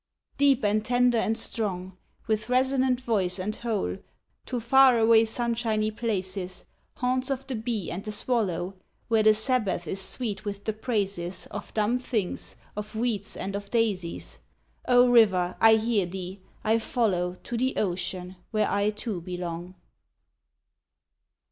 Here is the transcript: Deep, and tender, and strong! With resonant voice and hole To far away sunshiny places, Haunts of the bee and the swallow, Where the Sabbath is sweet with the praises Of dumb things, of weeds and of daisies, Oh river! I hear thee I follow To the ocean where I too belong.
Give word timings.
Deep, 0.39 0.63
and 0.63 0.83
tender, 0.83 1.19
and 1.19 1.37
strong! 1.37 1.95
With 2.25 2.49
resonant 2.49 2.99
voice 2.99 3.37
and 3.37 3.55
hole 3.57 3.99
To 4.47 4.59
far 4.59 4.97
away 4.97 5.25
sunshiny 5.25 5.91
places, 5.91 6.65
Haunts 6.95 7.29
of 7.29 7.45
the 7.45 7.53
bee 7.53 7.91
and 7.91 8.03
the 8.03 8.11
swallow, 8.11 8.73
Where 9.09 9.21
the 9.21 9.35
Sabbath 9.35 9.85
is 9.87 10.01
sweet 10.01 10.43
with 10.43 10.63
the 10.65 10.73
praises 10.73 11.45
Of 11.51 11.71
dumb 11.75 11.99
things, 11.99 12.55
of 12.75 12.95
weeds 12.95 13.37
and 13.37 13.55
of 13.55 13.69
daisies, 13.69 14.39
Oh 14.87 15.07
river! 15.07 15.55
I 15.61 15.75
hear 15.75 16.07
thee 16.07 16.41
I 16.63 16.79
follow 16.79 17.35
To 17.35 17.55
the 17.55 17.75
ocean 17.77 18.37
where 18.49 18.71
I 18.71 18.89
too 18.89 19.21
belong. 19.21 19.75